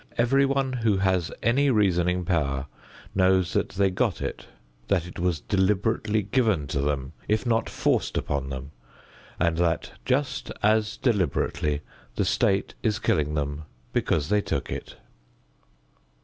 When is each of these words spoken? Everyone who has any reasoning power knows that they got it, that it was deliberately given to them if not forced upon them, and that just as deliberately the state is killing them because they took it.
Everyone 0.17 0.73
who 0.73 0.97
has 0.97 1.31
any 1.43 1.69
reasoning 1.69 2.25
power 2.25 2.65
knows 3.13 3.53
that 3.53 3.69
they 3.69 3.91
got 3.91 4.19
it, 4.19 4.47
that 4.87 5.05
it 5.05 5.19
was 5.19 5.41
deliberately 5.41 6.23
given 6.23 6.65
to 6.69 6.81
them 6.81 7.13
if 7.27 7.45
not 7.45 7.69
forced 7.69 8.17
upon 8.17 8.49
them, 8.49 8.71
and 9.39 9.57
that 9.57 9.91
just 10.03 10.51
as 10.63 10.97
deliberately 10.97 11.81
the 12.15 12.25
state 12.25 12.73
is 12.81 12.97
killing 12.97 13.35
them 13.35 13.65
because 13.93 14.29
they 14.29 14.41
took 14.41 14.71
it. 14.71 14.95